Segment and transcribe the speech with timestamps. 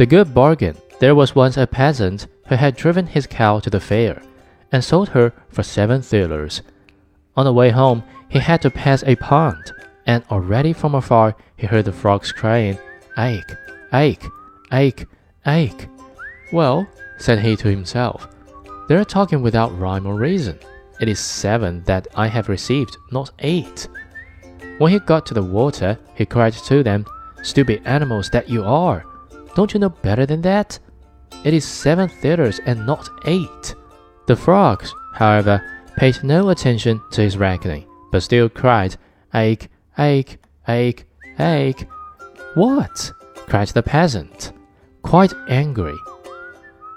[0.00, 0.78] The good bargain.
[0.98, 4.22] There was once a peasant who had driven his cow to the fair
[4.72, 6.62] and sold her for seven thalers.
[7.36, 9.70] On the way home, he had to pass a pond,
[10.06, 12.78] and already from afar he heard the frogs crying,
[13.18, 13.52] Ache,
[13.92, 14.24] ache,
[14.72, 15.04] ache,
[15.46, 15.86] ache.
[16.50, 18.26] Well, said he to himself,
[18.88, 20.58] they are talking without rhyme or reason.
[20.98, 23.86] It is seven that I have received, not eight.
[24.78, 27.04] When he got to the water, he cried to them,
[27.42, 29.04] Stupid animals that you are!
[29.54, 30.78] Don't you know better than that?
[31.44, 33.74] It is seven thalers and not eight.
[34.26, 35.62] The frogs, however,
[35.96, 38.96] paid no attention to his reckoning, but still cried,
[39.34, 39.68] Ache,
[39.98, 41.04] ache, ache,
[41.38, 41.86] ache.
[42.54, 43.12] What?
[43.34, 44.52] cried the peasant,
[45.02, 45.96] quite angry.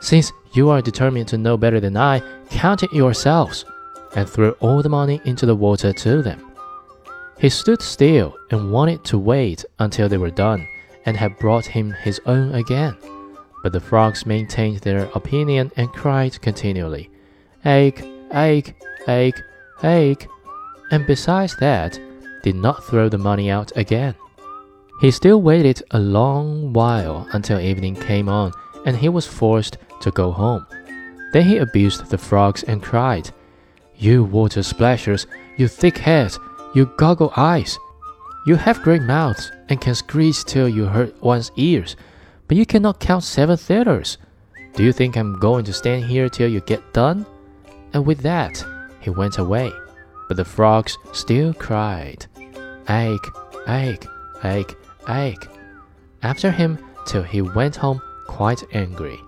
[0.00, 3.64] Since you are determined to know better than I, count it yourselves,
[4.16, 6.52] and threw all the money into the water to them.
[7.38, 10.66] He stood still and wanted to wait until they were done
[11.06, 12.96] and had brought him his own again.
[13.62, 17.10] But the frogs maintained their opinion and cried continually,
[17.64, 18.74] Ache, ache,
[19.08, 19.40] ache,
[19.82, 20.28] ache,
[20.90, 21.98] and besides that,
[22.42, 24.14] did not throw the money out again.
[25.00, 28.52] He still waited a long while until evening came on
[28.86, 30.66] and he was forced to go home.
[31.32, 33.30] Then he abused the frogs and cried,
[33.96, 36.38] You water splashers, you thick heads,
[36.74, 37.78] you goggle eyes,
[38.44, 41.96] you have great mouths and can screech till you hurt one's ears,
[42.46, 44.18] but you cannot count seven thalers.
[44.74, 47.24] Do you think I'm going to stand here till you get done?
[47.92, 48.64] And with that,
[49.00, 49.72] he went away.
[50.28, 52.26] But the frogs still cried,
[52.88, 53.26] Ache,
[53.68, 54.06] ache,
[54.42, 54.76] ache,
[55.08, 55.48] ache,
[56.22, 59.18] after him till he went home quite angry.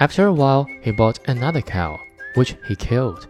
[0.00, 1.98] After a while, he bought another cow,
[2.34, 3.28] which he killed.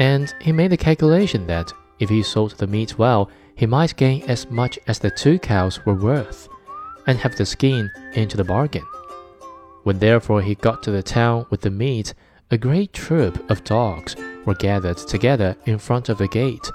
[0.00, 4.22] And he made the calculation that if he sold the meat well, he might gain
[4.28, 6.48] as much as the two cows were worth,
[7.06, 8.84] and have the skin into the bargain.
[9.84, 12.12] When therefore he got to the town with the meat,
[12.50, 16.70] a great troop of dogs were gathered together in front of the gate,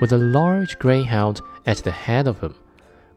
[0.00, 2.54] with a large greyhound at the head of them,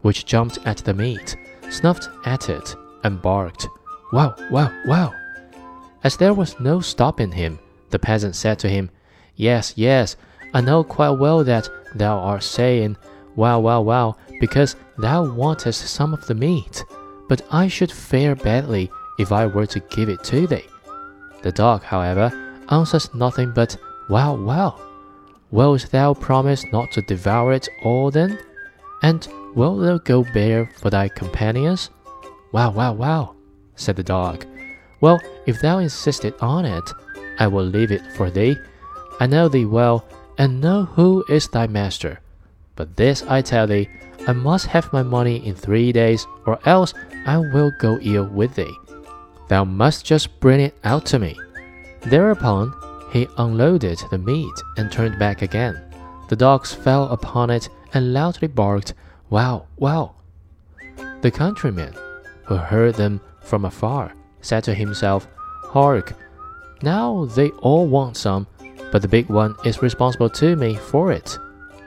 [0.01, 1.35] which jumped at the meat,
[1.69, 3.67] snuffed at it, and barked,
[4.11, 5.13] Wow, wow, wow!
[6.03, 8.89] As there was no stopping him, the peasant said to him,
[9.35, 10.15] Yes, yes,
[10.53, 12.97] I know quite well that thou art saying,
[13.35, 16.83] Well, well, well, because thou wantest some of the meat,
[17.27, 20.65] but I should fare badly if I were to give it to thee.
[21.43, 22.31] The dog, however,
[22.69, 23.77] answers nothing but,
[24.09, 24.81] Well, well.
[25.51, 28.39] Wilt thou promise not to devour it all then?
[29.01, 31.89] And wilt thou go bare for thy companions?
[32.51, 33.35] Well, well, well,
[33.75, 34.45] said the dog.
[35.01, 36.91] Well, if thou insisted on it,
[37.39, 38.57] I will leave it for thee.
[39.19, 40.05] I know thee well,
[40.39, 42.19] and know who is thy master.
[42.75, 43.89] But this I tell thee,
[44.25, 46.93] I must have my money in three days, or else
[47.27, 48.73] I will go ill with thee.
[49.49, 51.37] Thou must just bring it out to me.
[52.01, 52.73] Thereupon
[53.11, 55.81] he unloaded the meat and turned back again.
[56.29, 58.93] The dogs fell upon it and loudly barked,
[59.29, 60.15] Wow, wow!
[61.21, 61.93] The countryman,
[62.45, 65.27] who heard them from afar, said to himself,
[65.63, 66.13] Hark!
[66.81, 68.47] Now they all want some,
[68.91, 71.37] but the big one is responsible to me for it.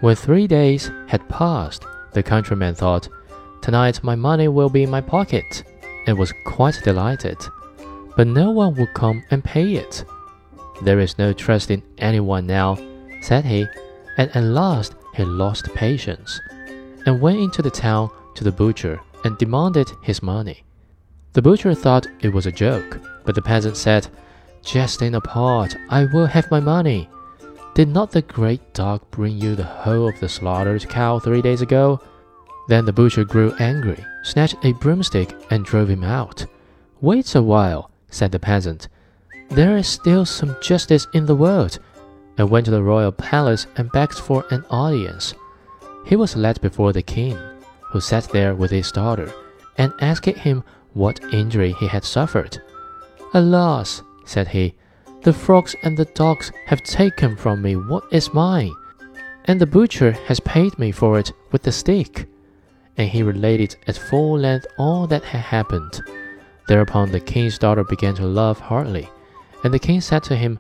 [0.00, 3.08] When three days had passed, the countryman thought,
[3.60, 5.64] Tonight my money will be in my pocket,
[6.06, 7.38] and was quite delighted.
[8.16, 10.04] But no one would come and pay it.
[10.82, 12.76] There is no trust in anyone now,
[13.20, 13.66] said he,
[14.18, 16.40] and at last he lost patience,
[17.06, 20.64] and went into the town to the butcher and demanded his money.
[21.34, 24.08] The butcher thought it was a joke, but the peasant said,
[24.64, 27.08] Jesting apart, I will have my money.
[27.74, 31.62] Did not the great dog bring you the whole of the slaughtered cow three days
[31.62, 32.00] ago?
[32.68, 36.46] Then the butcher grew angry, snatched a broomstick, and drove him out.
[37.00, 38.88] Wait a while, said the peasant.
[39.50, 41.78] There is still some justice in the world,
[42.38, 45.34] and went to the royal palace and begged for an audience.
[46.06, 47.38] He was led before the king,
[47.80, 49.32] who sat there with his daughter,
[49.76, 50.62] and asked him
[50.92, 52.62] what injury he had suffered.
[53.34, 54.74] Alas, said he,
[55.22, 58.74] the frogs and the dogs have taken from me what is mine,
[59.44, 62.26] and the butcher has paid me for it with the stick.
[62.96, 66.00] And he related at full length all that had happened.
[66.68, 69.08] Thereupon the king's daughter began to laugh heartily,
[69.64, 70.58] and the king said to him,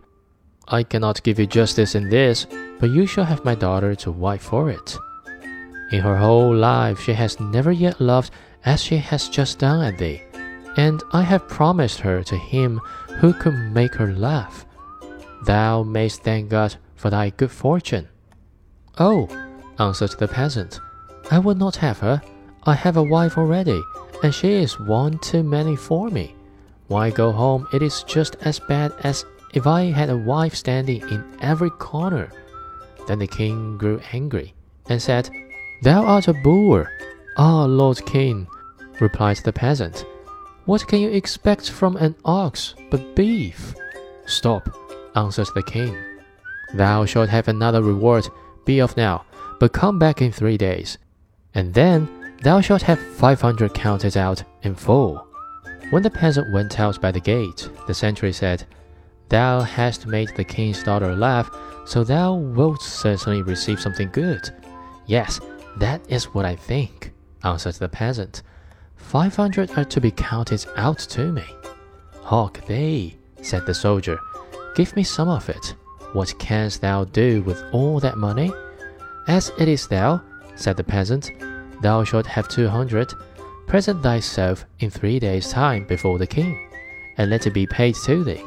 [0.68, 2.46] I cannot give you justice in this,
[2.78, 4.96] but you shall have my daughter to wife for it.
[5.90, 8.30] In her whole life she has never yet loved
[8.64, 10.22] as she has just done at thee,
[10.76, 12.80] and I have promised her to him
[13.18, 14.66] who could make her laugh.
[15.44, 18.08] Thou mayst thank God for thy good fortune.
[18.98, 19.28] Oh,
[19.78, 20.80] answered the peasant,
[21.30, 22.22] I will not have her.
[22.64, 23.82] I have a wife already,
[24.22, 26.34] and she is one too many for me.
[26.86, 29.24] Why go home, it is just as bad as
[29.54, 32.30] if I had a wife standing in every corner.
[33.08, 34.54] Then the king grew angry
[34.88, 35.30] and said,
[35.82, 36.90] Thou art a boor.
[37.36, 38.46] Ah, Lord King,
[39.00, 40.04] replied the peasant,
[40.72, 43.74] what can you expect from an ox but beef?
[44.24, 44.74] Stop,
[45.14, 45.94] answered the king.
[46.72, 48.26] Thou shalt have another reward.
[48.64, 49.26] Be off now,
[49.60, 50.96] but come back in three days,
[51.52, 52.08] and then
[52.42, 55.26] thou shalt have five hundred counted out in full.
[55.90, 58.64] When the peasant went out by the gate, the sentry said,
[59.28, 61.50] Thou hast made the king's daughter laugh,
[61.84, 64.48] so thou wilt certainly receive something good.
[65.04, 65.38] Yes,
[65.76, 67.12] that is what I think,
[67.44, 68.40] answered the peasant.
[69.02, 71.44] Five hundred are to be counted out to me.
[72.22, 74.18] Hark thee, said the soldier,
[74.74, 75.74] give me some of it.
[76.14, 78.50] What canst thou do with all that money?
[79.28, 80.22] As it is thou,
[80.56, 81.30] said the peasant,
[81.82, 83.12] thou shalt have two hundred.
[83.66, 86.70] Present thyself in three days' time before the king,
[87.16, 88.42] and let it be paid to thee.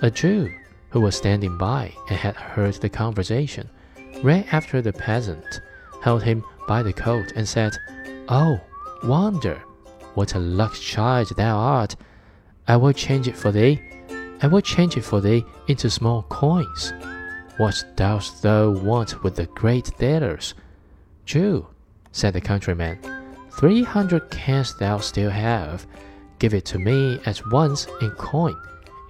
[0.00, 0.50] A Jew,
[0.90, 3.68] who was standing by and had heard the conversation,
[4.22, 5.60] ran after the peasant,
[6.02, 7.76] held him by the coat, and said,
[8.28, 8.60] Oh,
[9.04, 9.62] wonder!
[10.14, 11.96] What a luck child thou art!
[12.68, 13.80] I will change it for thee.
[14.42, 16.92] I will change it for thee into small coins.
[17.56, 20.54] What dost thou want with the great thalers?
[21.24, 21.66] Jew,
[22.10, 22.98] said the countryman,
[23.52, 25.86] three hundred canst thou still have.
[26.38, 28.56] Give it to me at once in coin.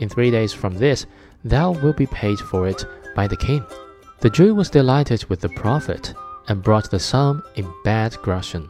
[0.00, 1.06] In three days from this,
[1.44, 2.84] thou wilt be paid for it
[3.16, 3.64] by the king.
[4.20, 6.14] The Jew was delighted with the profit,
[6.48, 8.68] and brought the sum in bad groschen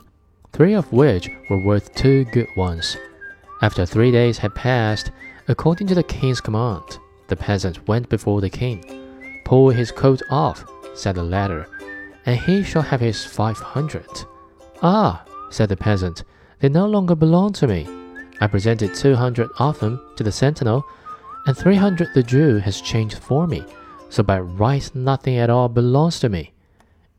[0.52, 2.96] three of which were worth two good ones.
[3.62, 5.10] After three days had passed,
[5.48, 8.84] according to the king's command, the peasant went before the king.
[9.44, 10.64] Pull his coat off,
[10.94, 11.66] said the latter,
[12.26, 14.06] and he shall have his five hundred.
[14.82, 16.24] Ah, said the peasant,
[16.60, 17.88] they no longer belong to me.
[18.40, 20.84] I presented two hundred of them to the sentinel,
[21.46, 23.64] and three hundred the Jew has changed for me,
[24.10, 26.51] so by right nothing at all belongs to me.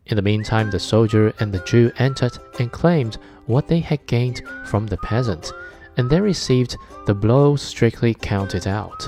[0.07, 4.41] In the meantime, the soldier and the Jew entered and claimed what they had gained
[4.65, 5.51] from the peasant,
[5.97, 9.07] and they received the blow strictly counted out.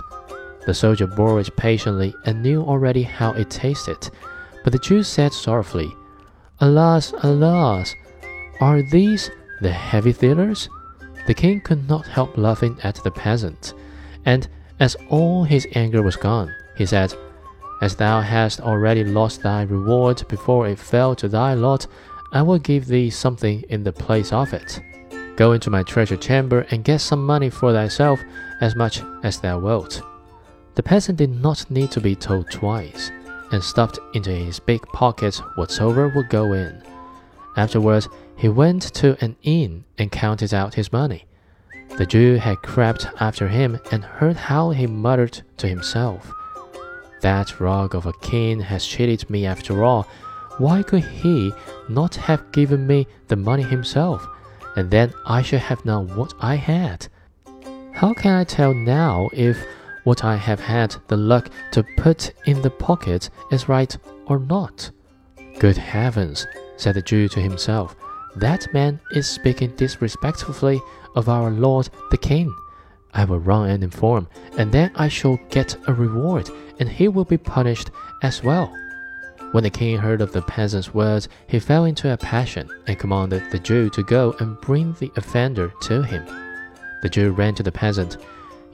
[0.65, 4.09] The soldier bore it patiently and knew already how it tasted,
[4.63, 5.91] but the Jew said sorrowfully,
[6.59, 7.93] Alas, alas,
[8.61, 9.29] are these
[9.61, 10.69] the heavy thalers?
[11.27, 13.73] The king could not help laughing at the peasant,
[14.25, 14.47] and
[14.79, 17.13] as all his anger was gone, he said,
[17.81, 21.87] as thou hast already lost thy reward before it fell to thy lot,
[22.31, 24.79] I will give thee something in the place of it.
[25.35, 28.21] Go into my treasure chamber and get some money for thyself,
[28.61, 30.01] as much as thou wilt.
[30.75, 33.11] The peasant did not need to be told twice,
[33.51, 36.81] and stuffed into his big pocket whatsoever would go in.
[37.57, 41.25] Afterwards, he went to an inn and counted out his money.
[41.97, 46.33] The Jew had crept after him and heard how he muttered to himself.
[47.21, 50.07] That rogue of a king has cheated me after all.
[50.57, 51.51] Why could he
[51.89, 54.25] not have given me the money himself,
[54.75, 57.07] and then I should have known what I had?
[57.93, 59.57] How can I tell now if
[60.03, 63.95] what I have had the luck to put in the pocket is right
[64.27, 64.91] or not?
[65.59, 66.45] Good heavens,
[66.77, 67.95] said the Jew to himself,
[68.35, 70.81] that man is speaking disrespectfully
[71.15, 72.53] of our Lord the King.
[73.15, 77.25] I will run and inform, and then I shall get a reward, and he will
[77.25, 77.89] be punished
[78.21, 78.71] as well.
[79.51, 83.49] When the king heard of the peasant's words, he fell into a passion and commanded
[83.51, 86.25] the Jew to go and bring the offender to him.
[87.01, 88.17] The Jew ran to the peasant.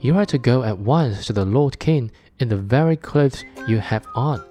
[0.00, 3.78] You are to go at once to the Lord King in the very clothes you
[3.78, 4.44] have on.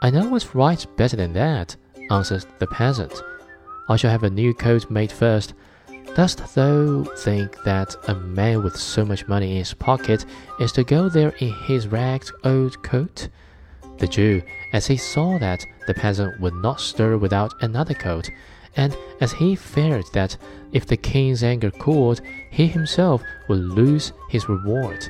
[0.00, 1.76] I know what's right better than that,
[2.10, 3.22] answered the peasant.
[3.90, 5.52] I shall have a new coat made first,
[6.14, 10.26] Dost thou think that a man with so much money in his pocket
[10.60, 13.30] is to go there in his ragged old coat?
[13.96, 14.42] The Jew,
[14.74, 18.28] as he saw that the peasant would not stir without another coat,
[18.76, 20.36] and as he feared that
[20.72, 25.08] if the king's anger cooled, he himself would lose his reward,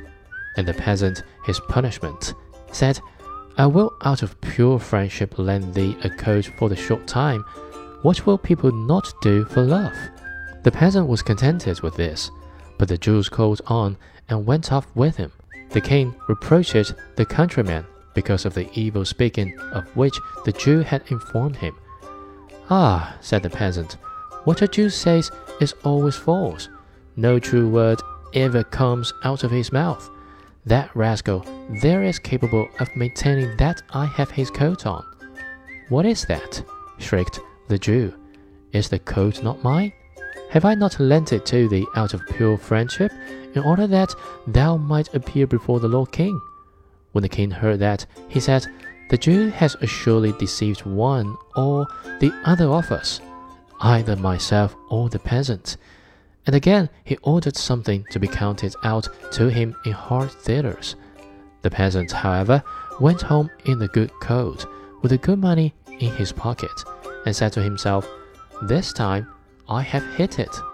[0.56, 2.32] and the peasant his punishment,
[2.71, 3.00] said,
[3.59, 7.44] I will out of pure friendship lend thee a coat for the short time.
[8.02, 9.97] What will people not do for love?
[10.62, 12.31] The peasant was contented with this,
[12.78, 13.97] but the Jews called on
[14.28, 15.33] and went off with him.
[15.71, 21.02] The king reproached the countryman because of the evil speaking of which the Jew had
[21.11, 21.76] informed him.
[22.71, 23.97] Ah, said the peasant,
[24.45, 26.69] what a Jew says is always false.
[27.16, 28.00] No true word
[28.35, 30.11] ever comes out of his mouth.
[30.66, 31.45] That rascal
[31.83, 35.04] there is capable of maintaining that I have his coat on.
[35.88, 36.62] What is that?
[36.99, 38.14] shrieked the Jew.
[38.73, 39.92] Is the coat not mine?
[40.52, 43.11] Have I not lent it to thee out of pure friendship,
[43.54, 44.14] in order that
[44.47, 46.38] thou might appear before the Lord King?
[47.12, 48.66] When the king heard that, he said,
[49.09, 51.87] The Jew has assuredly deceived one or
[52.21, 53.23] the other of us,
[53.80, 55.78] either myself or the peasant.
[56.44, 60.97] And again he ordered something to be counted out to him in hard thalers.
[61.62, 62.62] The peasant, however,
[63.00, 64.66] went home in the good coat,
[65.00, 66.85] with the good money in his pocket,
[67.25, 68.06] and said to himself,
[68.61, 69.26] This time
[69.69, 70.71] I have hit it.